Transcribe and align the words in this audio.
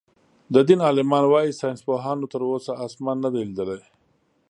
د 0.53 0.55
دين 0.67 0.79
عالمان 0.87 1.23
وايي 1.27 1.51
ساينسپوهانو 1.59 2.25
تر 2.33 2.41
اوسه 2.49 2.71
آسمان 2.85 3.17
نۀ 3.23 3.29
دئ 3.33 3.43
ليدلی. 3.47 3.81